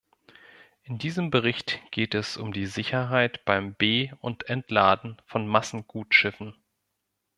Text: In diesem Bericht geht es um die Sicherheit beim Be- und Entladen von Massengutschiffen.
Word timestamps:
In 0.81 0.97
diesem 0.97 1.29
Bericht 1.29 1.79
geht 1.91 2.15
es 2.15 2.35
um 2.35 2.51
die 2.53 2.65
Sicherheit 2.65 3.45
beim 3.45 3.75
Be- 3.75 4.09
und 4.19 4.49
Entladen 4.49 5.21
von 5.27 5.45
Massengutschiffen. 5.45 6.55